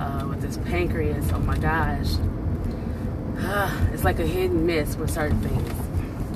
uh, 0.03 0.27
with 0.27 0.43
this 0.43 0.57
pancreas. 0.59 1.31
Oh 1.33 1.39
my 1.39 1.57
gosh. 1.59 2.17
it's 3.93 4.05
like 4.05 4.19
a 4.19 4.27
hit 4.27 4.51
and 4.51 4.67
miss 4.67 4.97
with 4.97 5.11
certain 5.11 5.41
things. 5.41 5.73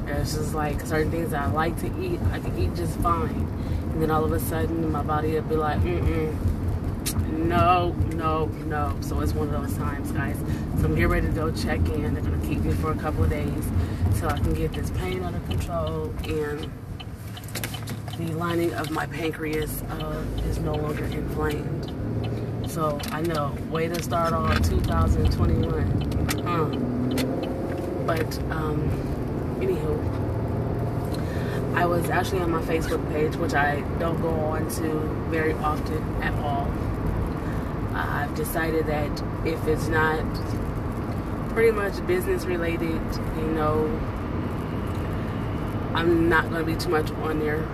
It's 0.09 0.35
just 0.35 0.55
like 0.55 0.81
certain 0.83 1.11
things 1.11 1.33
I 1.33 1.47
like 1.47 1.79
to 1.81 1.87
eat, 2.01 2.21
I 2.33 2.39
can 2.39 2.57
eat 2.59 2.75
just 2.75 2.99
fine. 3.01 3.49
And 3.93 4.03
then 4.03 4.11
all 4.11 4.25
of 4.25 4.33
a 4.33 4.41
sudden, 4.41 4.91
my 4.93 5.03
body 5.03 5.33
will 5.33 5.43
be 5.43 5.57
like, 5.57 5.81
mm-mm, 5.81 6.35
no, 7.33 7.93
no, 8.15 8.47
no. 8.47 8.97
So 9.01 9.21
it's 9.21 9.33
one 9.33 9.53
of 9.53 9.61
those 9.61 9.77
times, 9.77 10.13
guys. 10.13 10.37
So 10.79 10.85
I'm 10.85 10.95
getting 10.95 11.09
ready 11.09 11.27
to 11.27 11.33
go 11.33 11.51
check 11.51 11.81
in. 11.89 12.15
They're 12.15 12.23
going 12.23 12.41
to 12.41 12.47
keep 12.47 12.61
me 12.61 12.73
for 12.75 12.93
a 12.93 12.97
couple 12.97 13.25
of 13.25 13.31
days 13.31 13.65
so 14.15 14.29
I 14.29 14.39
can 14.39 14.55
get 14.55 14.73
this 14.73 14.91
pain 14.91 15.23
under 15.23 15.41
control 15.41 16.15
and 16.25 16.71
the 18.17 18.33
lining 18.33 18.73
of 18.75 18.91
my 18.91 19.07
pancreas 19.07 19.83
uh, 19.83 20.25
is 20.49 20.59
no 20.59 20.75
longer 20.75 21.05
inflamed. 21.05 21.96
So 22.77 22.99
I 23.11 23.23
know, 23.23 23.57
way 23.71 23.89
to 23.89 24.03
start 24.03 24.35
off 24.35 24.55
2021. 24.69 26.43
Huh. 26.45 26.67
But, 28.05 28.39
um, 28.51 28.91
anywho, 29.61 29.97
I 31.75 31.87
was 31.87 32.11
actually 32.11 32.41
on 32.41 32.51
my 32.51 32.61
Facebook 32.61 33.11
page, 33.11 33.35
which 33.37 33.55
I 33.55 33.81
don't 33.99 34.21
go 34.21 34.29
on 34.29 34.69
to 34.73 34.91
very 35.31 35.55
often 35.55 36.23
at 36.23 36.35
all. 36.45 36.71
I've 37.95 38.35
decided 38.35 38.87
that 38.89 39.23
if 39.47 39.67
it's 39.67 39.89
not 39.89 40.23
pretty 41.55 41.71
much 41.71 42.07
business 42.07 42.45
related, 42.45 43.01
you 43.39 43.53
know, 43.55 43.87
I'm 45.95 46.29
not 46.29 46.51
going 46.51 46.63
to 46.63 46.71
be 46.71 46.77
too 46.79 46.91
much 46.91 47.11
on 47.11 47.39
there 47.39 47.67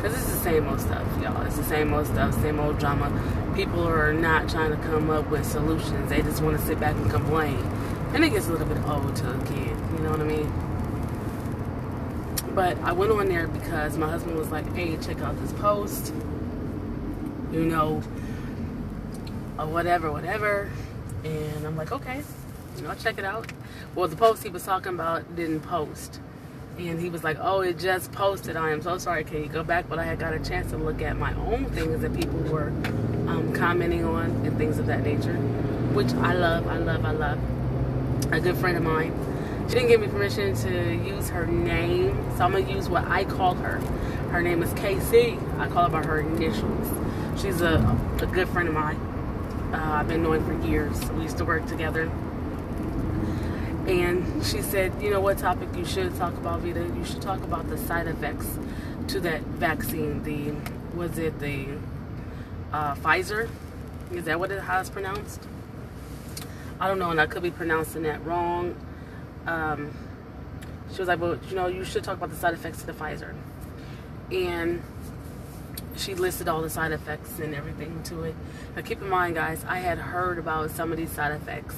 because 0.00 0.16
it's 0.16 0.32
the 0.32 0.38
same 0.38 0.66
old 0.66 0.80
stuff, 0.80 1.06
y'all. 1.22 1.42
It's 1.42 1.58
the 1.58 1.64
same 1.64 1.92
old 1.92 2.06
stuff, 2.06 2.32
same 2.40 2.58
old 2.58 2.78
drama. 2.78 3.12
People 3.54 3.86
are 3.86 4.14
not 4.14 4.48
trying 4.48 4.70
to 4.70 4.78
come 4.78 5.10
up 5.10 5.28
with 5.28 5.44
solutions. 5.44 6.08
They 6.08 6.22
just 6.22 6.40
want 6.42 6.58
to 6.58 6.64
sit 6.64 6.80
back 6.80 6.96
and 6.96 7.10
complain. 7.10 7.58
And 8.14 8.24
it 8.24 8.30
gets 8.30 8.48
a 8.48 8.52
little 8.52 8.66
bit 8.66 8.78
old 8.88 9.14
to 9.16 9.30
a 9.30 9.38
kid, 9.44 9.76
you 9.76 9.98
know 9.98 10.10
what 10.10 10.20
I 10.20 10.24
mean? 10.24 10.50
But 12.54 12.78
I 12.78 12.92
went 12.92 13.12
on 13.12 13.28
there 13.28 13.46
because 13.46 13.98
my 13.98 14.08
husband 14.08 14.38
was 14.38 14.50
like, 14.50 14.74
hey, 14.74 14.96
check 14.96 15.20
out 15.20 15.38
this 15.40 15.52
post. 15.52 16.14
You 17.52 17.66
know, 17.66 18.02
or 19.58 19.66
whatever, 19.66 20.10
whatever. 20.10 20.70
And 21.24 21.66
I'm 21.66 21.76
like, 21.76 21.92
okay, 21.92 22.22
you 22.76 22.82
know, 22.82 22.94
check 22.94 23.18
it 23.18 23.26
out. 23.26 23.52
Well, 23.94 24.08
the 24.08 24.16
post 24.16 24.44
he 24.44 24.48
was 24.48 24.64
talking 24.64 24.94
about 24.94 25.36
didn't 25.36 25.60
post 25.60 26.20
and 26.78 27.00
he 27.00 27.08
was 27.08 27.24
like, 27.24 27.38
"Oh, 27.40 27.60
it 27.60 27.78
just 27.78 28.12
posted. 28.12 28.56
I 28.56 28.70
am 28.70 28.82
so 28.82 28.98
sorry. 28.98 29.24
Can 29.24 29.42
you 29.42 29.48
go 29.48 29.62
back?" 29.62 29.88
But 29.88 29.98
I 29.98 30.04
had 30.04 30.18
got 30.18 30.32
a 30.32 30.38
chance 30.38 30.70
to 30.70 30.76
look 30.76 31.02
at 31.02 31.16
my 31.16 31.34
own 31.34 31.66
things 31.66 32.00
that 32.02 32.14
people 32.14 32.38
were 32.40 32.68
um, 33.28 33.52
commenting 33.54 34.04
on 34.04 34.26
and 34.44 34.56
things 34.56 34.78
of 34.78 34.86
that 34.86 35.02
nature, 35.02 35.34
which 35.94 36.12
I 36.14 36.34
love. 36.34 36.66
I 36.66 36.78
love. 36.78 37.04
I 37.04 37.12
love. 37.12 37.38
A 38.32 38.40
good 38.40 38.56
friend 38.56 38.76
of 38.76 38.82
mine. 38.82 39.12
She 39.68 39.74
didn't 39.74 39.88
give 39.88 40.00
me 40.00 40.08
permission 40.08 40.54
to 40.54 40.94
use 40.94 41.28
her 41.30 41.46
name, 41.46 42.16
so 42.36 42.44
I'm 42.44 42.52
gonna 42.52 42.70
use 42.70 42.88
what 42.88 43.04
I 43.06 43.24
call 43.24 43.54
her. 43.54 43.78
Her 44.30 44.42
name 44.42 44.62
is 44.62 44.72
KC. 44.74 45.38
I 45.58 45.68
call 45.68 45.84
her 45.84 45.90
by 45.90 46.06
her 46.06 46.20
initials. 46.20 46.88
She's 47.40 47.60
a, 47.60 47.76
a 48.20 48.26
good 48.26 48.48
friend 48.48 48.68
of 48.68 48.74
mine. 48.74 48.96
Uh, 49.72 49.76
I've 49.76 50.08
been 50.08 50.22
knowing 50.22 50.44
for 50.44 50.66
years. 50.66 51.08
We 51.12 51.22
used 51.22 51.38
to 51.38 51.44
work 51.44 51.66
together 51.66 52.10
and 53.86 54.44
she 54.44 54.62
said, 54.62 54.92
you 55.02 55.10
know 55.10 55.20
what 55.20 55.38
topic 55.38 55.68
you 55.74 55.84
should 55.84 56.14
talk 56.16 56.34
about, 56.34 56.60
Vita? 56.60 56.80
You 56.80 57.04
should 57.04 57.22
talk 57.22 57.42
about 57.42 57.68
the 57.68 57.78
side 57.78 58.06
effects 58.06 58.46
to 59.08 59.20
that 59.20 59.40
vaccine. 59.42 60.22
The 60.22 60.54
was 60.96 61.18
it 61.18 61.38
the 61.40 61.66
uh, 62.72 62.94
Pfizer? 62.96 63.48
Is 64.12 64.24
that 64.24 64.38
what 64.38 64.50
it 64.50 64.62
it's 64.66 64.90
pronounced? 64.90 65.40
I 66.78 66.88
don't 66.88 66.98
know, 66.98 67.10
and 67.10 67.20
I 67.20 67.26
could 67.26 67.42
be 67.42 67.50
pronouncing 67.50 68.02
that 68.04 68.24
wrong. 68.24 68.74
Um, 69.46 69.92
she 70.92 70.98
was 70.98 71.08
like, 71.08 71.20
well, 71.20 71.38
you 71.48 71.54
know, 71.54 71.66
you 71.66 71.84
should 71.84 72.02
talk 72.02 72.16
about 72.16 72.30
the 72.30 72.36
side 72.36 72.54
effects 72.54 72.80
to 72.80 72.86
the 72.86 72.92
Pfizer. 72.92 73.34
And 74.32 74.82
she 75.96 76.14
listed 76.14 76.48
all 76.48 76.62
the 76.62 76.70
side 76.70 76.92
effects 76.92 77.38
and 77.38 77.54
everything 77.54 78.02
to 78.04 78.24
it. 78.24 78.34
Now, 78.74 78.82
keep 78.82 79.00
in 79.02 79.08
mind, 79.08 79.34
guys, 79.34 79.64
I 79.68 79.78
had 79.78 79.98
heard 79.98 80.38
about 80.38 80.70
some 80.70 80.90
of 80.90 80.98
these 80.98 81.10
side 81.10 81.32
effects 81.32 81.76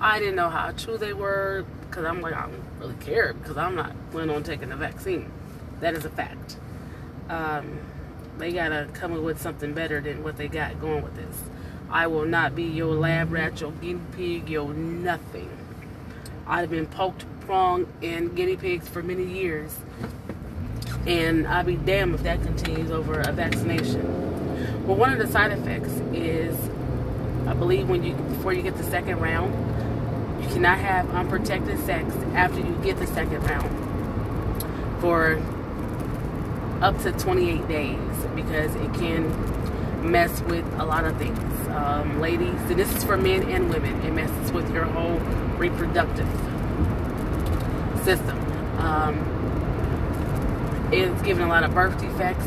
I 0.00 0.18
didn't 0.20 0.36
know 0.36 0.48
how 0.48 0.70
true 0.72 0.96
they 0.96 1.12
were 1.12 1.64
because 1.88 2.04
I'm 2.04 2.20
like, 2.20 2.34
I 2.34 2.42
don't 2.42 2.62
really 2.78 2.94
care 3.00 3.32
because 3.32 3.56
I'm 3.56 3.74
not 3.74 3.92
planning 4.10 4.34
on 4.34 4.42
taking 4.44 4.68
the 4.68 4.76
vaccine. 4.76 5.30
That 5.80 5.94
is 5.94 6.04
a 6.04 6.10
fact. 6.10 6.56
Um, 7.28 7.80
they 8.38 8.52
gotta 8.52 8.88
come 8.92 9.12
up 9.12 9.22
with 9.22 9.40
something 9.40 9.72
better 9.74 10.00
than 10.00 10.22
what 10.22 10.36
they 10.36 10.46
got 10.48 10.80
going 10.80 11.02
with 11.02 11.16
this. 11.16 11.42
I 11.90 12.06
will 12.06 12.26
not 12.26 12.54
be 12.54 12.62
your 12.62 12.94
lab 12.94 13.32
rat, 13.32 13.60
your 13.60 13.72
guinea 13.72 14.00
pig, 14.12 14.48
your 14.48 14.72
nothing. 14.72 15.50
I've 16.46 16.70
been 16.70 16.86
poked, 16.86 17.24
prong, 17.40 17.86
and 18.02 18.34
guinea 18.36 18.56
pigs 18.56 18.88
for 18.88 19.02
many 19.02 19.24
years, 19.24 19.74
and 21.06 21.46
I'll 21.46 21.64
be 21.64 21.76
damned 21.76 22.14
if 22.14 22.22
that 22.22 22.42
continues 22.42 22.90
over 22.90 23.20
a 23.20 23.32
vaccination. 23.32 24.86
Well, 24.86 24.96
one 24.96 25.12
of 25.12 25.18
the 25.18 25.26
side 25.26 25.52
effects 25.52 25.92
is, 26.12 26.56
I 27.46 27.54
believe, 27.54 27.88
when 27.88 28.04
you 28.04 28.14
before 28.14 28.52
you 28.52 28.62
get 28.62 28.76
the 28.76 28.84
second 28.84 29.20
round, 29.20 29.52
you 30.40 30.46
cannot 30.48 30.78
have 30.78 31.10
unprotected 31.10 31.78
sex 31.80 32.14
after 32.34 32.60
you 32.60 32.78
get 32.82 32.98
the 32.98 33.06
second 33.06 33.42
round 33.44 35.00
for 35.00 35.40
up 36.80 36.96
to 37.02 37.12
28 37.12 37.66
days 37.68 37.98
because 38.34 38.74
it 38.76 38.94
can 38.94 39.28
mess 40.10 40.40
with 40.42 40.64
a 40.78 40.84
lot 40.84 41.04
of 41.04 41.16
things. 41.18 41.38
Um, 41.68 42.20
ladies, 42.20 42.60
and 42.70 42.78
this 42.78 42.94
is 42.94 43.04
for 43.04 43.16
men 43.16 43.42
and 43.50 43.68
women, 43.68 44.00
it 44.02 44.12
messes 44.12 44.52
with 44.52 44.72
your 44.72 44.84
whole 44.84 45.18
reproductive 45.58 46.28
system. 48.04 48.38
Um, 48.78 49.34
it's 50.92 51.20
giving 51.22 51.44
a 51.44 51.48
lot 51.48 51.64
of 51.64 51.74
birth 51.74 52.00
defects. 52.00 52.46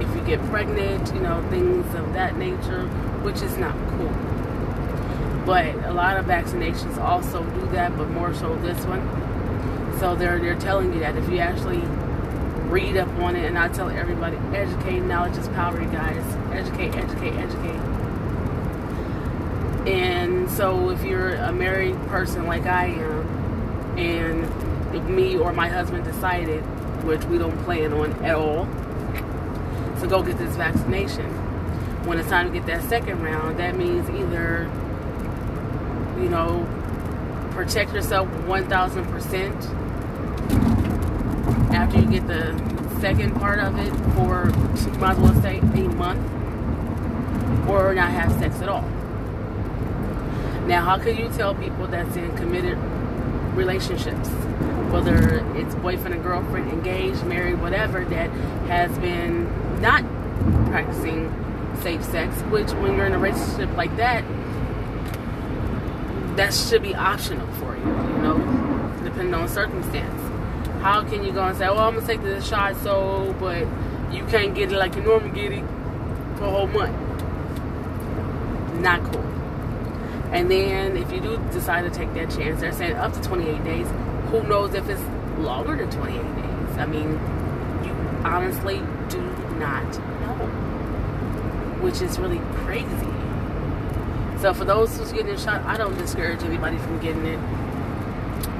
If 0.00 0.14
you 0.16 0.22
get 0.26 0.40
pregnant, 0.50 1.14
you 1.14 1.20
know, 1.20 1.46
things 1.50 1.94
of 1.94 2.12
that 2.14 2.36
nature, 2.36 2.86
which 3.22 3.42
is 3.42 3.56
not 3.58 3.74
cool. 3.90 4.33
But 5.44 5.74
a 5.84 5.92
lot 5.92 6.16
of 6.16 6.24
vaccinations 6.24 6.96
also 6.98 7.44
do 7.44 7.66
that, 7.72 7.96
but 7.96 8.08
more 8.10 8.32
so 8.32 8.56
this 8.56 8.82
one. 8.86 9.02
So 9.98 10.14
they're 10.16 10.38
they're 10.38 10.58
telling 10.58 10.92
you 10.92 11.00
that 11.00 11.16
if 11.16 11.28
you 11.28 11.38
actually 11.38 11.82
read 12.70 12.96
up 12.96 13.08
on 13.20 13.36
it, 13.36 13.44
and 13.44 13.58
I 13.58 13.68
tell 13.68 13.90
everybody, 13.90 14.36
educate, 14.56 15.00
knowledge 15.00 15.36
is 15.36 15.48
power, 15.48 15.80
you 15.80 15.88
guys. 15.90 16.24
Educate, 16.52 16.94
educate, 16.96 17.34
educate. 17.34 17.80
And 19.86 20.50
so 20.50 20.90
if 20.90 21.04
you're 21.04 21.34
a 21.34 21.52
married 21.52 21.96
person 22.06 22.46
like 22.46 22.64
I 22.64 22.86
am, 22.86 23.98
and 23.98 24.96
if 24.96 25.04
me 25.04 25.36
or 25.36 25.52
my 25.52 25.68
husband 25.68 26.04
decided, 26.04 26.62
which 27.04 27.22
we 27.26 27.36
don't 27.36 27.56
plan 27.64 27.92
on 27.92 28.12
at 28.24 28.34
all, 28.34 28.64
to 30.00 30.06
go 30.08 30.22
get 30.22 30.38
this 30.38 30.56
vaccination, 30.56 31.30
when 32.06 32.18
it's 32.18 32.30
time 32.30 32.50
to 32.50 32.52
get 32.52 32.66
that 32.66 32.82
second 32.88 33.22
round, 33.22 33.58
that 33.58 33.76
means 33.76 34.08
either 34.08 34.70
you 36.18 36.28
know, 36.28 36.66
protect 37.52 37.92
yourself 37.92 38.28
1000% 38.28 39.84
after 41.74 42.00
you 42.00 42.06
get 42.06 42.26
the 42.26 42.56
second 43.00 43.34
part 43.36 43.58
of 43.58 43.78
it 43.78 43.92
for, 44.14 44.46
might 44.98 45.12
as 45.12 45.18
well 45.18 45.42
say, 45.42 45.58
a 45.58 45.64
month, 45.64 46.20
or 47.68 47.94
not 47.94 48.10
have 48.10 48.32
sex 48.38 48.60
at 48.60 48.68
all. 48.68 48.88
Now, 50.66 50.82
how 50.84 50.98
can 50.98 51.16
you 51.16 51.28
tell 51.30 51.54
people 51.54 51.86
that's 51.86 52.16
in 52.16 52.34
committed 52.36 52.78
relationships, 53.54 54.28
whether 54.90 55.44
it's 55.56 55.74
boyfriend 55.76 56.14
and 56.14 56.22
girlfriend, 56.22 56.70
engaged, 56.70 57.24
married, 57.24 57.60
whatever, 57.60 58.04
that 58.06 58.30
has 58.68 58.96
been 58.98 59.44
not 59.80 60.02
practicing 60.70 61.30
safe 61.82 62.02
sex, 62.04 62.34
which 62.42 62.70
when 62.72 62.96
you're 62.96 63.06
in 63.06 63.12
a 63.12 63.18
relationship 63.18 63.76
like 63.76 63.94
that, 63.96 64.24
that 66.36 66.52
should 66.52 66.82
be 66.82 66.94
optional 66.94 67.46
for 67.54 67.76
you, 67.76 67.82
you 67.82 68.22
know, 68.22 68.38
depending 69.04 69.34
on 69.34 69.48
circumstance. 69.48 70.20
How 70.82 71.02
can 71.04 71.24
you 71.24 71.32
go 71.32 71.44
and 71.44 71.56
say, 71.56 71.66
well, 71.66 71.78
I'm 71.78 71.94
going 71.94 72.06
to 72.06 72.12
take 72.12 72.22
this 72.22 72.46
shot 72.46 72.76
so, 72.76 73.34
but 73.38 73.66
you 74.12 74.24
can't 74.26 74.54
get 74.54 74.72
it 74.72 74.76
like 74.76 74.94
you 74.96 75.02
normally 75.02 75.30
get 75.30 75.52
it 75.52 75.64
for 76.36 76.44
a 76.44 76.50
whole 76.50 76.66
month? 76.66 76.94
Not 78.80 79.02
cool. 79.12 79.22
And 80.32 80.50
then 80.50 80.96
if 80.96 81.12
you 81.12 81.20
do 81.20 81.38
decide 81.52 81.82
to 81.82 81.90
take 81.90 82.12
that 82.14 82.30
chance, 82.30 82.60
they're 82.60 82.72
saying 82.72 82.96
up 82.96 83.12
to 83.12 83.20
28 83.22 83.64
days. 83.64 83.86
Who 84.30 84.42
knows 84.42 84.74
if 84.74 84.88
it's 84.88 85.00
longer 85.38 85.76
than 85.76 85.90
28 85.90 86.20
days? 86.20 86.78
I 86.78 86.86
mean, 86.86 87.12
you 87.84 87.92
honestly 88.24 88.78
do 89.08 89.20
not 89.58 89.84
know, 90.20 90.46
which 91.80 92.02
is 92.02 92.18
really 92.18 92.40
crazy. 92.64 93.23
So 94.44 94.52
for 94.52 94.66
those 94.66 94.94
who's 94.98 95.10
getting 95.10 95.38
shot, 95.38 95.62
I 95.62 95.78
don't 95.78 95.96
discourage 95.96 96.42
anybody 96.42 96.76
from 96.76 97.00
getting 97.00 97.24
it 97.24 97.38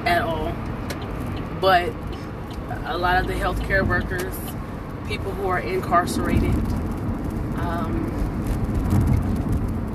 at 0.07 0.23
all. 0.23 0.51
But 1.61 1.93
a 2.85 2.97
lot 2.97 3.21
of 3.21 3.27
the 3.27 3.33
healthcare 3.33 3.87
workers, 3.87 4.33
people 5.07 5.31
who 5.31 5.47
are 5.47 5.59
incarcerated, 5.59 6.55
um, 7.59 8.01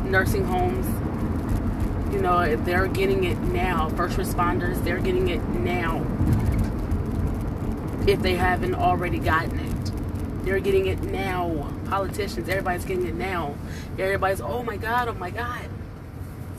nursing 0.08 0.44
homes, 0.44 0.86
you 2.14 2.20
know, 2.20 2.54
they're 2.54 2.86
getting 2.86 3.24
it 3.24 3.40
now. 3.40 3.88
First 3.88 4.16
responders, 4.16 4.84
they're 4.84 5.00
getting 5.00 5.26
it 5.26 5.42
now. 5.48 6.06
If 8.06 8.22
they 8.22 8.36
haven't 8.36 8.76
already 8.76 9.18
gotten 9.18 9.58
it, 9.58 10.44
they're 10.44 10.60
getting 10.60 10.86
it 10.86 11.02
now. 11.02 11.68
Politicians, 11.86 12.48
everybody's 12.48 12.84
getting 12.84 13.08
it 13.08 13.16
now. 13.16 13.56
Everybody's, 13.98 14.40
oh 14.40 14.62
my 14.62 14.76
God, 14.76 15.08
oh 15.08 15.14
my 15.14 15.30
God. 15.30 15.68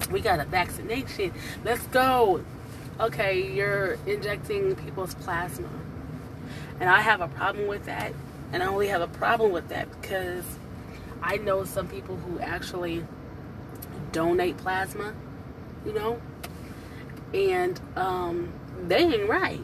We 0.10 0.22
got 0.22 0.40
a 0.40 0.46
vaccination. 0.46 1.34
Let's 1.64 1.86
go. 1.88 2.44
Okay, 3.00 3.52
you're 3.52 3.98
injecting 4.06 4.76
people's 4.76 5.14
plasma. 5.16 5.70
And 6.80 6.90
I 6.90 7.02
have 7.02 7.22
a 7.22 7.28
problem 7.28 7.68
with 7.68 7.86
that. 7.86 8.14
And 8.54 8.62
I 8.62 8.68
only 8.68 8.88
have 8.88 9.02
a 9.02 9.08
problem 9.08 9.52
with 9.52 9.70
that 9.70 9.90
because 10.02 10.44
I 11.22 11.38
know 11.38 11.64
some 11.64 11.88
people 11.88 12.18
who 12.18 12.40
actually 12.40 13.06
donate 14.12 14.58
plasma, 14.58 15.14
you 15.86 15.94
know, 15.94 16.22
and 17.34 17.80
um, 17.96 18.52
they 18.88 18.98
ain't 18.98 19.30
right. 19.30 19.64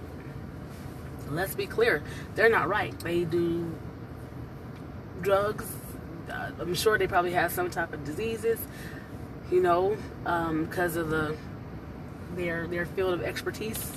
Let's 1.30 1.56
be 1.56 1.66
clear, 1.66 2.02
they're 2.36 2.50
not 2.50 2.70
right. 2.70 2.98
They 3.00 3.26
do 3.26 3.76
drugs. 5.22 5.66
Uh, 6.32 6.52
I'm 6.60 6.74
sure 6.74 6.98
they 6.98 7.08
probably 7.08 7.32
have 7.34 7.52
some 7.52 7.70
type 7.70 7.94
of 7.94 8.06
diseases, 8.06 8.60
you 9.52 9.62
know, 9.62 9.98
because 10.24 10.98
um, 10.98 11.02
of 11.04 11.10
the 11.10 11.38
their 12.36 12.68
their 12.68 12.86
field 12.86 13.14
of 13.14 13.22
expertise, 13.22 13.92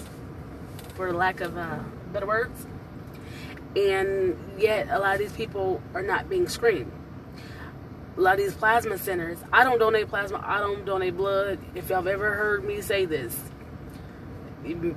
for 0.94 1.12
lack 1.12 1.40
of 1.40 1.56
uh, 1.56 1.78
better 2.12 2.26
words. 2.26 2.66
And 3.76 4.36
yet, 4.58 4.88
a 4.90 4.98
lot 4.98 5.14
of 5.14 5.20
these 5.20 5.32
people 5.32 5.80
are 5.94 6.02
not 6.02 6.28
being 6.28 6.48
screened 6.48 6.90
a 8.16 8.20
lot 8.20 8.34
of 8.34 8.40
these 8.40 8.54
plasma 8.54 8.98
centers. 8.98 9.38
I 9.52 9.64
don't 9.64 9.78
donate 9.78 10.08
plasma. 10.08 10.42
I 10.44 10.58
don't 10.58 10.84
donate 10.84 11.16
blood. 11.16 11.58
If 11.74 11.88
y'all 11.88 11.98
have 11.98 12.06
ever 12.06 12.34
heard 12.34 12.64
me 12.64 12.82
say 12.82 13.06
this, 13.06 13.34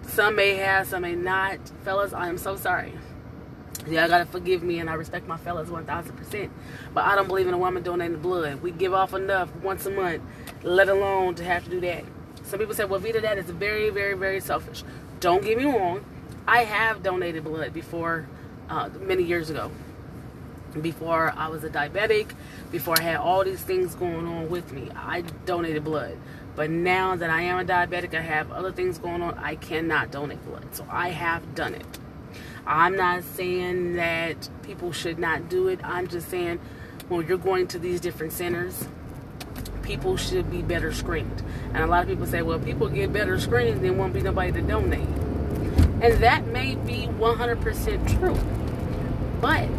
some 0.07 0.35
may 0.35 0.55
have, 0.55 0.87
some 0.87 1.03
may 1.03 1.15
not. 1.15 1.59
Fellas, 1.83 2.11
I 2.11 2.27
am 2.27 2.37
so 2.37 2.57
sorry. 2.57 2.93
Y'all 3.87 4.07
gotta 4.07 4.25
forgive 4.25 4.63
me, 4.63 4.79
and 4.79 4.89
I 4.89 4.93
respect 4.93 5.27
my 5.27 5.37
fellas 5.37 5.69
1000%. 5.69 6.49
But 6.93 7.03
I 7.05 7.15
don't 7.15 7.27
believe 7.27 7.47
in 7.47 7.53
a 7.53 7.57
woman 7.57 7.83
donating 7.83 8.19
blood. 8.19 8.61
We 8.61 8.71
give 8.71 8.93
off 8.93 9.13
enough 9.13 9.53
once 9.57 9.85
a 9.85 9.91
month, 9.91 10.23
let 10.63 10.89
alone 10.89 11.35
to 11.35 11.43
have 11.43 11.63
to 11.65 11.69
do 11.69 11.81
that. 11.81 12.03
Some 12.43 12.59
people 12.59 12.73
say, 12.75 12.85
well, 12.85 12.99
Vita, 12.99 13.19
that 13.21 13.37
is 13.37 13.45
very, 13.45 13.89
very, 13.89 14.15
very 14.15 14.39
selfish. 14.39 14.83
Don't 15.19 15.43
get 15.43 15.57
me 15.57 15.65
wrong. 15.65 16.05
I 16.47 16.63
have 16.63 17.03
donated 17.03 17.43
blood 17.43 17.73
before, 17.73 18.27
uh, 18.69 18.89
many 18.99 19.23
years 19.23 19.49
ago 19.49 19.71
before 20.81 21.33
I 21.37 21.49
was 21.49 21.63
a 21.63 21.69
diabetic, 21.69 22.31
before 22.71 22.95
I 22.99 23.03
had 23.03 23.17
all 23.17 23.43
these 23.43 23.61
things 23.61 23.95
going 23.95 24.25
on 24.25 24.49
with 24.49 24.71
me. 24.71 24.89
I 24.95 25.21
donated 25.45 25.83
blood. 25.83 26.17
But 26.55 26.69
now 26.69 27.15
that 27.15 27.29
I 27.29 27.41
am 27.43 27.59
a 27.59 27.65
diabetic, 27.65 28.13
I 28.13 28.21
have 28.21 28.51
other 28.51 28.71
things 28.71 28.97
going 28.97 29.21
on, 29.21 29.37
I 29.37 29.55
cannot 29.55 30.11
donate 30.11 30.43
blood. 30.45 30.65
So 30.75 30.85
I 30.89 31.09
have 31.09 31.55
done 31.55 31.73
it. 31.73 31.85
I'm 32.65 32.95
not 32.95 33.23
saying 33.23 33.95
that 33.95 34.49
people 34.63 34.91
should 34.91 35.19
not 35.19 35.49
do 35.49 35.67
it. 35.67 35.79
I'm 35.83 36.07
just 36.07 36.29
saying 36.29 36.59
when 37.09 37.27
you're 37.27 37.37
going 37.37 37.67
to 37.67 37.79
these 37.79 37.99
different 37.99 38.31
centers, 38.31 38.87
people 39.81 40.15
should 40.15 40.49
be 40.49 40.61
better 40.61 40.93
screened. 40.93 41.43
And 41.73 41.83
a 41.83 41.87
lot 41.87 42.03
of 42.03 42.09
people 42.09 42.25
say, 42.25 42.41
well, 42.41 42.59
people 42.59 42.87
get 42.87 43.11
better 43.11 43.39
screened, 43.39 43.83
there 43.83 43.93
won't 43.93 44.13
be 44.13 44.21
nobody 44.21 44.51
to 44.53 44.61
donate. 44.61 45.07
And 46.01 46.21
that 46.23 46.47
may 46.47 46.75
be 46.75 47.07
100% 47.07 48.19
true. 48.19 48.37
But 49.41 49.69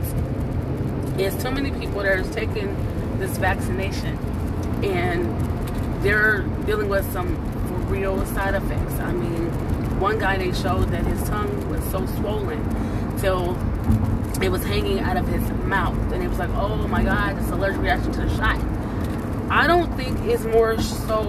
it's 1.19 1.43
too 1.43 1.51
many 1.51 1.71
people 1.71 2.03
that 2.03 2.19
are 2.19 2.33
taking 2.33 2.77
this 3.19 3.39
vaccination 3.39 4.19
and 4.85 6.05
they're 6.05 6.43
dealing 6.67 6.89
with 6.89 7.11
some 7.13 7.89
real 7.89 8.25
side 8.27 8.55
effects. 8.55 8.95
I 8.95 9.13
mean, 9.13 9.51
one 9.99 10.19
guy 10.19 10.37
they 10.39 10.53
showed 10.53 10.89
that 10.91 11.05
his 11.05 11.23
tongue 11.29 11.69
was 11.69 11.83
so 11.91 12.05
swollen 12.17 12.61
till 13.19 13.57
it 14.43 14.51
was 14.51 14.65
hanging 14.65 15.01
out 15.01 15.17
of 15.17 15.27
his 15.27 15.43
mouth, 15.65 15.97
and 16.13 16.23
it 16.23 16.29
was 16.29 16.39
like, 16.39 16.51
oh 16.51 16.87
my 16.89 17.03
god, 17.03 17.39
it's 17.39 17.51
allergic 17.51 17.81
reaction 17.81 18.13
to 18.13 18.21
the 18.23 18.37
shot. 18.37 18.61
I 19.51 19.67
don't 19.67 19.95
think 19.97 20.19
it's 20.21 20.45
more 20.45 20.81
so 20.81 21.23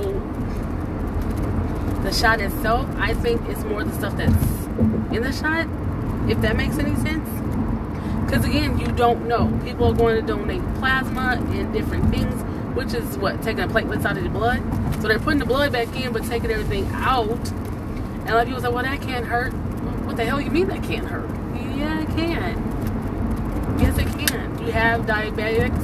the 2.03 2.11
shot 2.11 2.39
itself. 2.41 2.87
I 2.97 3.13
think 3.13 3.41
it's 3.47 3.63
more 3.63 3.83
the 3.83 3.93
stuff 3.93 4.15
that's 4.17 4.45
in 5.13 5.21
the 5.21 5.31
shot, 5.31 5.67
if 6.29 6.41
that 6.41 6.55
makes 6.55 6.77
any 6.77 6.95
sense. 6.95 7.29
Because 8.25 8.43
again, 8.45 8.79
you 8.79 8.87
don't 8.87 9.27
know. 9.27 9.57
People 9.63 9.87
are 9.87 9.93
going 9.93 10.15
to 10.15 10.21
donate 10.21 10.61
plasma 10.75 11.37
and 11.51 11.71
different 11.71 12.09
things, 12.09 12.33
which 12.75 12.93
is 12.93 13.17
what 13.17 13.41
taking 13.43 13.63
a 13.63 13.67
platelets 13.67 14.05
out 14.05 14.17
of 14.17 14.23
the 14.23 14.29
blood. 14.29 14.61
So 15.01 15.07
they're 15.07 15.19
putting 15.19 15.39
the 15.39 15.45
blood 15.45 15.71
back 15.71 15.95
in, 15.95 16.11
but 16.11 16.23
taking 16.25 16.49
everything 16.51 16.87
out. 16.93 17.29
And 18.25 18.29
a 18.29 18.33
lot 18.33 18.41
of 18.41 18.47
people 18.47 18.61
say, 18.61 18.69
"Well, 18.69 18.83
that 18.83 19.01
can't 19.01 19.25
hurt." 19.25 19.53
What 20.05 20.17
the 20.17 20.25
hell 20.25 20.41
you 20.41 20.51
mean 20.51 20.67
that 20.67 20.83
can't 20.83 21.07
hurt? 21.07 21.29
Yeah, 21.75 22.01
it 22.01 22.07
can. 22.09 23.77
Yes, 23.79 23.97
it 23.97 24.07
can. 24.27 24.65
You 24.65 24.71
have 24.71 25.01
diabetics. 25.01 25.83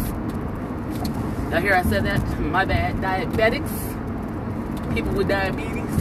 Now 1.49 1.59
here 1.59 1.73
I 1.73 1.83
said 1.83 2.05
that. 2.05 2.39
My 2.39 2.65
bad. 2.65 2.95
Diabetics. 2.97 3.71
People 4.93 5.13
with 5.13 5.27
diabetes 5.27 5.97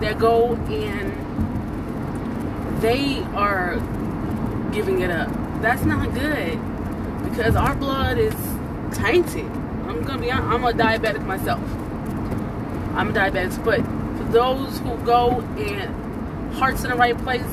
that 0.00 0.18
go 0.18 0.54
and 0.54 1.12
they 2.80 3.22
are 3.34 3.76
giving 4.72 5.00
it 5.00 5.10
up 5.10 5.30
that's 5.64 5.84
not 5.84 6.12
good 6.12 6.60
because 7.30 7.56
our 7.56 7.74
blood 7.74 8.18
is 8.18 8.34
tainted. 8.92 9.46
I'm 9.88 10.02
gonna 10.02 10.20
be 10.20 10.30
honest, 10.30 10.48
I'm 10.48 10.64
a 10.64 10.72
diabetic 10.72 11.24
myself. 11.24 11.62
I'm 12.94 13.08
a 13.08 13.12
diabetic, 13.12 13.64
but 13.64 13.80
those 14.34 14.80
who 14.80 14.96
go 14.98 15.40
and 15.56 16.54
heart's 16.54 16.82
in 16.84 16.90
the 16.90 16.96
right 16.96 17.16
place, 17.16 17.46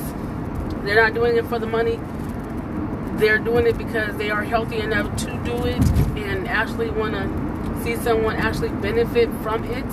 they're 0.82 1.00
not 1.00 1.14
doing 1.14 1.36
it 1.36 1.46
for 1.46 1.58
the 1.58 1.66
money. 1.66 1.98
They're 3.18 3.38
doing 3.38 3.66
it 3.66 3.78
because 3.78 4.16
they 4.16 4.30
are 4.30 4.42
healthy 4.42 4.80
enough 4.80 5.16
to 5.18 5.26
do 5.44 5.64
it 5.64 5.82
and 6.18 6.48
actually 6.48 6.90
want 6.90 7.14
to 7.14 7.84
see 7.84 7.96
someone 7.96 8.36
actually 8.36 8.70
benefit 8.70 9.30
from 9.42 9.64
it. 9.64 9.84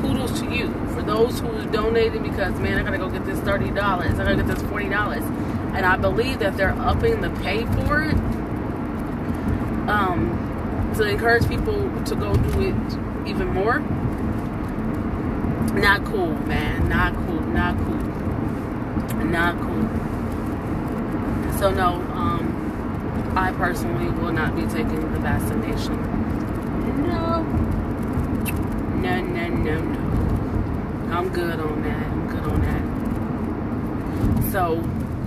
Kudos 0.00 0.38
to 0.40 0.54
you. 0.54 0.72
For 0.94 1.02
those 1.02 1.40
who 1.40 1.66
donated 1.66 2.22
because 2.22 2.54
man, 2.60 2.78
I 2.78 2.84
gotta 2.84 2.98
go 2.98 3.10
get 3.10 3.26
this 3.26 3.40
thirty 3.40 3.70
dollars. 3.70 4.12
I 4.18 4.24
gotta 4.24 4.36
get 4.36 4.46
this 4.46 4.62
forty 4.62 4.88
dollars 4.88 5.24
and 5.74 5.84
I 5.84 5.96
believe 5.96 6.38
that 6.38 6.56
they're 6.56 6.78
upping 6.78 7.20
the 7.20 7.30
pay 7.42 7.64
for 7.64 8.02
it 8.02 8.14
um, 9.88 10.92
to 10.96 11.04
encourage 11.04 11.48
people 11.48 11.74
to 12.04 12.14
go 12.14 12.34
do 12.34 12.60
it 12.60 13.28
even 13.28 13.48
more. 13.48 13.82
Not 15.74 16.04
cool, 16.04 16.34
man. 16.46 16.88
Not 16.88 17.14
cool. 17.14 17.40
Not 17.40 17.76
cool. 17.76 18.00
Not 19.24 19.60
cool. 19.60 19.88
So 21.58 21.70
no, 21.70 22.00
um, 22.12 23.32
I 23.36 23.52
personally 23.52 24.10
will 24.10 24.32
not 24.32 24.56
be 24.56 24.62
taking 24.62 25.12
the 25.12 25.18
vaccination. 25.20 25.96
No. 27.06 27.42
No, 29.00 29.20
no, 29.20 29.48
no, 29.48 29.80
no. 29.80 31.14
I'm 31.14 31.28
good 31.28 31.60
on 31.60 31.82
that. 31.82 32.06
I'm 32.06 32.28
good 32.28 32.44
on 32.44 32.60
that. 32.62 34.52
So 34.52 34.82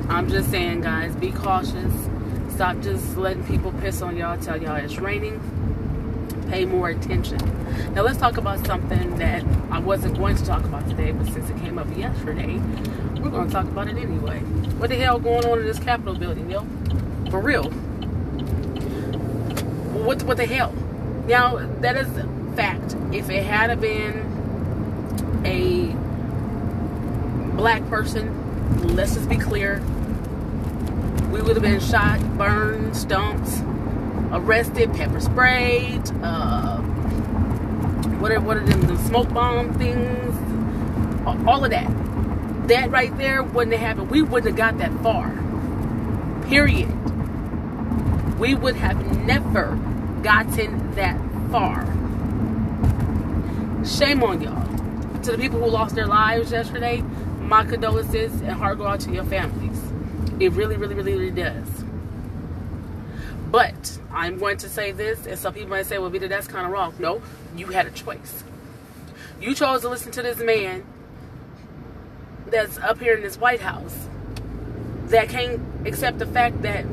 I'm 0.09 0.27
just 0.29 0.49
saying, 0.51 0.81
guys, 0.81 1.15
be 1.15 1.31
cautious. 1.31 1.93
Stop 2.49 2.81
just 2.81 3.15
letting 3.17 3.43
people 3.45 3.71
piss 3.73 4.01
on 4.01 4.17
y'all, 4.17 4.37
tell 4.37 4.61
y'all 4.61 4.75
it's 4.75 4.97
raining. 4.97 5.39
Pay 6.53 6.65
more 6.65 6.89
attention. 6.89 7.39
Now, 7.95 8.03
let's 8.03 8.19
talk 8.19 8.37
about 8.37 8.63
something 8.67 9.17
that 9.17 9.43
I 9.71 9.79
wasn't 9.79 10.19
going 10.19 10.35
to 10.35 10.45
talk 10.45 10.63
about 10.63 10.87
today, 10.87 11.11
but 11.11 11.25
since 11.33 11.49
it 11.49 11.57
came 11.57 11.79
up 11.79 11.87
yesterday, 11.97 12.59
we're 13.19 13.31
going 13.31 13.47
to 13.47 13.51
talk 13.51 13.65
about 13.65 13.87
it 13.87 13.97
anyway. 13.97 14.37
What 14.77 14.91
the 14.91 14.95
hell 14.97 15.17
going 15.17 15.45
on 15.45 15.57
in 15.57 15.65
this 15.65 15.79
Capitol 15.79 16.13
building, 16.13 16.51
yo? 16.51 16.67
For 17.31 17.39
real. 17.39 17.71
What, 20.03 20.21
what 20.21 20.37
the 20.37 20.45
hell? 20.45 20.73
Now, 21.27 21.57
that 21.81 21.97
is 21.97 22.07
fact. 22.55 22.95
If 23.11 23.31
it 23.31 23.43
had 23.43 23.81
been 23.81 24.21
a 25.45 25.95
black 27.57 27.83
person 27.89 28.29
let's 28.95 29.15
just 29.15 29.27
be 29.27 29.37
clear. 29.37 29.81
We 31.31 31.41
would 31.41 31.55
have 31.55 31.63
been 31.63 31.79
shot, 31.79 32.21
burned, 32.37 32.95
stumped, 32.95 33.49
arrested, 34.33 34.93
pepper 34.93 35.19
sprayed, 35.19 36.01
uh, 36.21 36.81
what 38.23 38.31
are 38.31 38.39
what 38.39 38.55
are 38.55 38.65
them 38.65 38.81
the 38.81 38.97
smoke 38.99 39.33
bomb 39.33 39.73
things? 39.73 40.33
All 41.47 41.63
of 41.63 41.71
that. 41.71 41.89
That 42.69 42.89
right 42.89 43.15
there 43.17 43.43
wouldn't 43.43 43.73
have 43.75 43.81
happened. 43.85 44.09
We 44.09 44.21
wouldn't 44.21 44.45
have 44.47 44.55
got 44.55 44.77
that 44.77 44.97
far. 45.03 45.29
Period. 46.47 46.89
We 48.39 48.55
would 48.55 48.75
have 48.77 49.25
never 49.25 49.77
gotten 50.23 50.95
that 50.95 51.19
far. 51.51 51.85
Shame 53.85 54.23
on 54.23 54.41
y'all. 54.41 55.21
To 55.23 55.31
the 55.31 55.37
people 55.37 55.59
who 55.59 55.69
lost 55.69 55.95
their 55.95 56.07
lives 56.07 56.51
yesterday, 56.53 57.01
my 57.41 57.65
condolences 57.65 58.31
and 58.41 58.51
heart 58.51 58.77
go 58.77 58.87
out 58.87 59.01
to 59.01 59.11
your 59.11 59.25
families. 59.25 59.77
It 60.39 60.53
really, 60.53 60.77
really, 60.77 60.95
really, 60.95 61.13
really 61.13 61.31
does. 61.31 61.82
But 63.53 63.99
I'm 64.11 64.39
going 64.39 64.57
to 64.57 64.67
say 64.67 64.91
this, 64.93 65.27
and 65.27 65.37
some 65.37 65.53
people 65.53 65.69
might 65.69 65.85
say, 65.85 65.99
well, 65.99 66.09
Vita, 66.09 66.27
that's 66.27 66.47
kind 66.47 66.65
of 66.65 66.71
wrong. 66.71 66.95
No, 66.97 67.21
you 67.55 67.67
had 67.67 67.85
a 67.85 67.91
choice. 67.91 68.43
You 69.39 69.53
chose 69.53 69.81
to 69.81 69.89
listen 69.89 70.11
to 70.13 70.23
this 70.23 70.39
man 70.39 70.83
that's 72.47 72.79
up 72.79 72.99
here 72.99 73.13
in 73.13 73.21
this 73.21 73.37
White 73.37 73.61
House 73.61 74.07
that 75.09 75.29
can't 75.29 75.61
accept 75.85 76.17
the 76.17 76.25
fact 76.25 76.63
that 76.63 76.83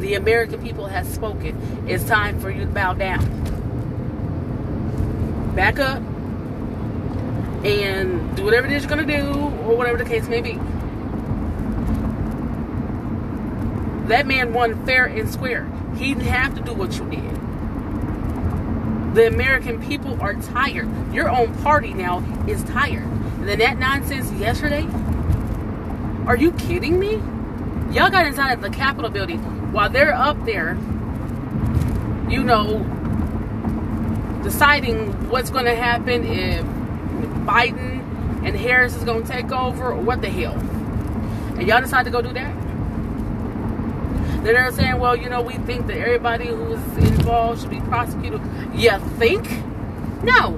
the 0.00 0.14
American 0.14 0.60
people 0.60 0.88
has 0.88 1.06
spoken. 1.14 1.86
It's 1.86 2.02
time 2.02 2.40
for 2.40 2.50
you 2.50 2.62
to 2.62 2.66
bow 2.66 2.94
down. 2.94 3.24
Back 5.54 5.78
up 5.78 6.02
and 7.64 8.36
do 8.36 8.42
whatever 8.42 8.66
it 8.66 8.72
is 8.72 8.82
you're 8.82 8.90
going 8.90 9.06
to 9.06 9.16
do, 9.16 9.28
or 9.64 9.76
whatever 9.76 9.96
the 9.96 10.04
case 10.10 10.26
may 10.26 10.40
be. 10.40 10.58
That 14.08 14.26
man 14.26 14.52
won 14.54 14.84
fair 14.86 15.04
and 15.04 15.30
square. 15.30 15.70
He 15.96 16.14
didn't 16.14 16.26
have 16.26 16.54
to 16.54 16.62
do 16.62 16.72
what 16.72 16.96
you 16.96 17.04
did. 17.10 17.34
The 19.14 19.26
American 19.26 19.82
people 19.86 20.20
are 20.22 20.34
tired. 20.34 20.88
Your 21.12 21.28
own 21.28 21.54
party 21.62 21.92
now 21.92 22.24
is 22.46 22.62
tired. 22.64 23.02
And 23.04 23.48
then 23.48 23.58
that 23.58 23.78
nonsense 23.78 24.30
yesterday? 24.32 24.86
Are 26.26 26.36
you 26.36 26.52
kidding 26.52 26.98
me? 26.98 27.16
Y'all 27.94 28.10
got 28.10 28.26
inside 28.26 28.52
of 28.52 28.60
the 28.60 28.70
Capitol 28.70 29.10
building 29.10 29.40
while 29.72 29.88
they're 29.88 30.14
up 30.14 30.42
there, 30.44 30.74
you 32.28 32.42
know, 32.42 32.78
deciding 34.42 35.28
what's 35.30 35.50
going 35.50 35.64
to 35.64 35.74
happen 35.74 36.24
if 36.24 36.64
Biden 37.46 38.44
and 38.44 38.56
Harris 38.56 38.94
is 38.94 39.04
going 39.04 39.22
to 39.22 39.28
take 39.28 39.50
over 39.52 39.92
or 39.92 40.00
what 40.00 40.22
the 40.22 40.30
hell. 40.30 40.54
And 41.58 41.66
y'all 41.66 41.80
decide 41.80 42.04
to 42.04 42.10
go 42.10 42.22
do 42.22 42.32
that? 42.32 42.57
They're 44.54 44.72
saying, 44.72 44.98
well, 44.98 45.14
you 45.14 45.28
know, 45.28 45.42
we 45.42 45.54
think 45.54 45.88
that 45.88 45.98
everybody 45.98 46.46
who's 46.46 46.80
involved 46.96 47.60
should 47.60 47.70
be 47.70 47.80
prosecuted. 47.80 48.40
You 48.74 48.98
think? 49.18 49.46
No. 50.24 50.52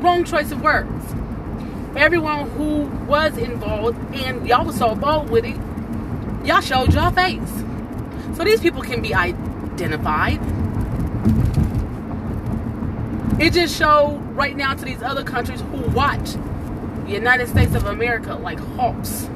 Wrong 0.00 0.22
choice 0.22 0.52
of 0.52 0.62
words. 0.62 1.04
Everyone 1.96 2.48
who 2.50 2.84
was 3.06 3.36
involved, 3.36 3.98
and 4.14 4.46
y'all 4.46 4.64
was 4.64 4.78
so 4.78 4.94
bold 4.94 5.30
with 5.30 5.44
it, 5.44 5.56
y'all 6.46 6.60
showed 6.60 6.94
your 6.94 7.10
face. 7.10 7.50
So 8.36 8.44
these 8.44 8.60
people 8.60 8.82
can 8.82 9.02
be 9.02 9.12
identified. 9.12 10.40
It 13.40 13.52
just 13.52 13.76
showed 13.76 14.20
right 14.36 14.56
now 14.56 14.74
to 14.74 14.84
these 14.84 15.02
other 15.02 15.24
countries 15.24 15.60
who 15.60 15.78
watch 15.90 16.34
the 17.06 17.10
United 17.10 17.48
States 17.48 17.74
of 17.74 17.86
America 17.86 18.34
like 18.34 18.60
hawks. 18.60 19.28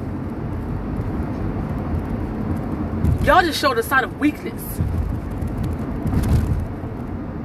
Y'all 3.23 3.41
just 3.41 3.59
showed 3.59 3.77
a 3.77 3.83
sign 3.83 4.05
of 4.05 4.17
weakness. 4.17 4.61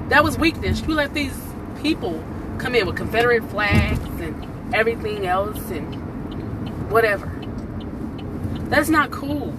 That 0.09 0.23
was 0.23 0.39
weakness. 0.39 0.81
You 0.83 0.95
let 0.95 1.13
these 1.15 1.37
people 1.83 2.23
come 2.59 2.77
in 2.77 2.87
with 2.87 2.97
Confederate 2.97 3.43
flags 3.51 3.99
and 4.21 4.75
everything 4.75 5.27
else 5.27 5.59
and 5.71 6.91
whatever. 6.91 7.27
That's 8.71 8.89
not 8.89 9.11
cool. 9.11 9.51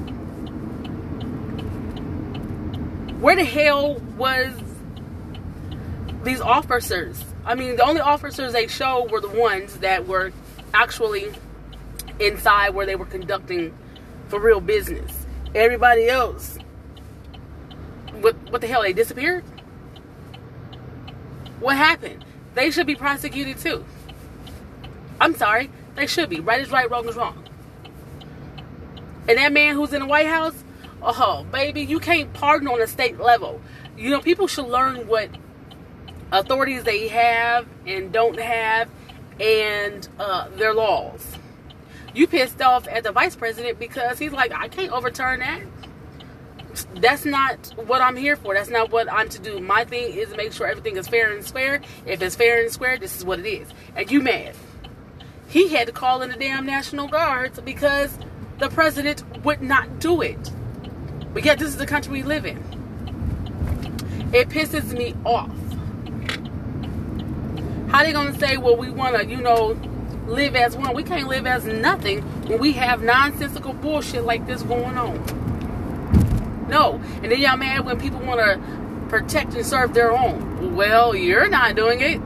Where 3.19 3.35
the 3.35 3.43
hell 3.43 3.95
was 4.17 4.53
these 6.23 6.39
officers? 6.39 7.23
I 7.43 7.55
mean, 7.55 7.75
the 7.75 7.83
only 7.83 8.01
officers 8.01 8.53
they 8.53 8.67
showed 8.67 9.11
were 9.11 9.19
the 9.19 9.29
ones 9.29 9.77
that 9.77 10.07
were 10.07 10.31
actually 10.73 11.31
inside 12.19 12.69
where 12.69 12.85
they 12.85 12.95
were 12.95 13.05
conducting 13.05 13.77
for 14.29 14.39
real 14.39 14.61
business. 14.61 15.24
Everybody 15.55 16.09
else, 16.09 16.57
what 18.19 18.35
what 18.51 18.59
the 18.59 18.67
hell? 18.67 18.81
They 18.81 18.91
disappeared. 18.91 19.45
What 21.61 21.77
happened? 21.77 22.25
They 22.55 22.71
should 22.71 22.85
be 22.85 22.95
prosecuted 22.95 23.59
too. 23.59 23.85
I'm 25.21 25.33
sorry, 25.33 25.69
they 25.95 26.07
should 26.07 26.29
be. 26.29 26.41
Right 26.41 26.59
is 26.59 26.71
right, 26.71 26.91
wrong 26.91 27.07
is 27.07 27.15
wrong. 27.15 27.41
And 29.29 29.37
that 29.37 29.53
man 29.53 29.75
who's 29.75 29.93
in 29.93 30.01
the 30.01 30.05
White 30.05 30.27
House, 30.27 30.61
oh 31.01 31.45
baby, 31.49 31.83
you 31.83 31.99
can't 31.99 32.33
pardon 32.33 32.67
on 32.67 32.81
a 32.81 32.87
state 32.87 33.17
level. 33.17 33.61
You 33.97 34.09
know, 34.09 34.19
people 34.19 34.47
should 34.47 34.67
learn 34.67 35.07
what 35.07 35.29
authorities 36.33 36.83
they 36.83 37.07
have 37.07 37.65
and 37.87 38.11
don't 38.11 38.37
have, 38.37 38.89
and 39.39 40.05
uh, 40.19 40.49
their 40.49 40.73
laws 40.73 41.25
you 42.15 42.27
pissed 42.27 42.61
off 42.61 42.87
at 42.87 43.03
the 43.03 43.11
vice 43.11 43.35
president 43.35 43.77
because 43.77 44.17
he's 44.17 44.31
like, 44.31 44.53
I 44.53 44.69
can't 44.69 44.91
overturn 44.91 45.39
that. 45.41 45.61
That's 46.95 47.25
not 47.25 47.73
what 47.87 48.01
I'm 48.01 48.15
here 48.15 48.35
for. 48.35 48.53
That's 48.53 48.69
not 48.69 48.91
what 48.91 49.11
I'm 49.11 49.29
to 49.29 49.39
do. 49.39 49.59
My 49.59 49.85
thing 49.85 50.13
is 50.13 50.29
to 50.29 50.37
make 50.37 50.53
sure 50.53 50.67
everything 50.67 50.97
is 50.97 51.07
fair 51.07 51.31
and 51.31 51.45
square. 51.45 51.81
If 52.05 52.21
it's 52.21 52.35
fair 52.35 52.61
and 52.61 52.71
square, 52.71 52.97
this 52.97 53.15
is 53.17 53.23
what 53.23 53.39
it 53.39 53.45
is. 53.45 53.67
And 53.95 54.09
you 54.09 54.21
mad. 54.21 54.55
He 55.47 55.69
had 55.69 55.87
to 55.87 55.93
call 55.93 56.21
in 56.21 56.31
the 56.31 56.37
damn 56.37 56.65
National 56.65 57.07
Guards 57.07 57.59
because 57.61 58.17
the 58.59 58.69
president 58.69 59.23
would 59.45 59.61
not 59.61 59.99
do 59.99 60.21
it. 60.21 60.51
But 61.33 61.45
yet, 61.45 61.59
this 61.59 61.69
is 61.69 61.77
the 61.77 61.85
country 61.85 62.13
we 62.13 62.23
live 62.23 62.45
in. 62.45 62.57
It 64.33 64.49
pisses 64.49 64.91
me 64.97 65.15
off. 65.23 65.51
How 67.89 68.03
they 68.03 68.11
gonna 68.11 68.37
say, 68.37 68.57
well, 68.57 68.75
we 68.75 68.89
wanna, 68.89 69.23
you 69.23 69.37
know, 69.37 69.75
live 70.27 70.55
as 70.55 70.75
one. 70.75 70.95
We 70.95 71.03
can't 71.03 71.27
live 71.27 71.45
as 71.45 71.65
nothing 71.65 72.21
when 72.47 72.59
we 72.59 72.73
have 72.73 73.01
nonsensical 73.01 73.73
bullshit 73.73 74.23
like 74.23 74.45
this 74.47 74.61
going 74.63 74.97
on. 74.97 76.67
No. 76.69 77.01
And 77.21 77.31
then 77.31 77.39
y'all 77.39 77.57
mad 77.57 77.85
when 77.85 77.99
people 77.99 78.19
want 78.19 78.39
to 78.39 78.59
protect 79.09 79.53
and 79.53 79.65
serve 79.65 79.93
their 79.93 80.11
own. 80.11 80.75
Well, 80.75 81.15
you're 81.15 81.49
not 81.49 81.75
doing 81.75 82.01
it. 82.01 82.21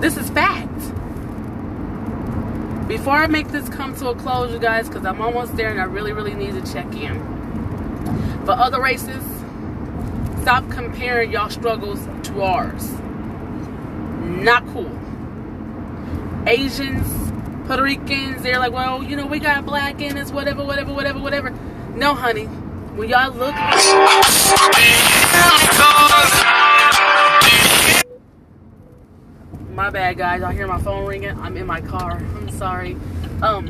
This 0.00 0.16
is 0.16 0.28
fact. 0.30 0.72
Before 2.88 3.14
I 3.14 3.26
make 3.26 3.48
this 3.48 3.68
come 3.68 3.96
to 3.96 4.10
a 4.10 4.14
close, 4.14 4.52
you 4.52 4.58
guys, 4.58 4.88
because 4.88 5.04
I'm 5.04 5.20
almost 5.20 5.56
there 5.56 5.70
and 5.70 5.80
I 5.80 5.84
really, 5.84 6.12
really 6.12 6.34
need 6.34 6.52
to 6.52 6.72
check 6.72 6.94
in. 6.94 7.18
For 8.44 8.52
other 8.52 8.80
races, 8.80 9.24
stop 10.42 10.70
comparing 10.70 11.32
y'all 11.32 11.50
struggles 11.50 12.06
to 12.28 12.42
ours. 12.42 12.92
Not 14.20 14.64
cool. 14.68 14.90
Asians, 16.46 17.32
Puerto 17.66 17.82
Ricans, 17.82 18.42
they're 18.42 18.60
like, 18.60 18.72
well, 18.72 19.02
you 19.02 19.16
know, 19.16 19.26
we 19.26 19.40
got 19.40 19.66
black 19.66 20.00
in 20.00 20.16
us, 20.16 20.30
whatever, 20.30 20.64
whatever, 20.64 20.92
whatever, 20.92 21.18
whatever. 21.18 21.50
No, 21.96 22.14
honey. 22.14 22.44
When 22.44 23.08
y'all 23.08 23.32
look. 23.32 23.54
My 29.74 29.90
bad, 29.90 30.16
guys. 30.16 30.42
I 30.42 30.52
hear 30.54 30.68
my 30.68 30.80
phone 30.80 31.04
ringing. 31.04 31.36
I'm 31.40 31.56
in 31.56 31.66
my 31.66 31.80
car. 31.80 32.12
I'm 32.12 32.48
sorry. 32.50 32.96
Um, 33.42 33.66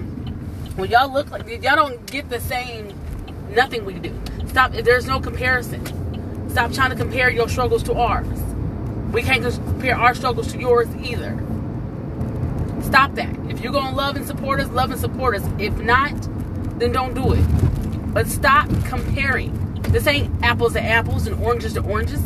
when 0.76 0.90
y'all 0.90 1.10
look 1.10 1.30
like 1.30 1.48
y'all 1.48 1.76
don't 1.76 2.04
get 2.06 2.28
the 2.28 2.40
same 2.40 2.94
nothing 3.50 3.86
we 3.86 3.94
do. 3.94 4.14
Stop. 4.48 4.72
There's 4.72 5.06
no 5.06 5.18
comparison. 5.18 6.50
Stop 6.50 6.72
trying 6.72 6.90
to 6.90 6.96
compare 6.96 7.30
your 7.30 7.48
struggles 7.48 7.82
to 7.84 7.94
ours. 7.94 8.38
We 9.12 9.22
can't 9.22 9.42
compare 9.42 9.96
our 9.96 10.14
struggles 10.14 10.52
to 10.52 10.58
yours 10.58 10.88
either. 10.96 11.36
Stop 12.86 13.16
that. 13.16 13.36
If 13.50 13.60
you're 13.60 13.72
going 13.72 13.90
to 13.90 13.96
love 13.96 14.14
and 14.14 14.24
support 14.24 14.60
us, 14.60 14.68
love 14.68 14.92
and 14.92 15.00
support 15.00 15.34
us. 15.34 15.42
If 15.58 15.76
not, 15.80 16.14
then 16.78 16.92
don't 16.92 17.14
do 17.14 17.32
it. 17.32 17.42
But 18.14 18.28
stop 18.28 18.68
comparing. 18.84 19.82
This 19.82 20.06
ain't 20.06 20.32
apples 20.44 20.74
to 20.74 20.80
apples 20.80 21.26
and 21.26 21.42
oranges 21.44 21.72
to 21.74 21.82
oranges. 21.82 22.20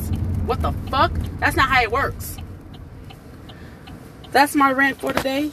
What 0.45 0.61
the 0.61 0.73
fuck? 0.91 1.13
That's 1.39 1.57
not 1.57 1.71
how 1.71 1.81
it 1.81 1.91
works. 1.91 2.37
That's 4.33 4.55
my 4.55 4.71
rant 4.71 5.01
for 5.01 5.15
today. 5.15 5.51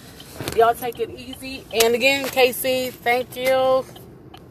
Y'all 0.58 0.76
take 0.76 1.00
it 1.00 1.10
easy. 1.10 1.64
And 1.82 1.96
again, 1.96 2.26
KC, 2.26 2.92
thank 2.92 3.38
you. 3.38 3.86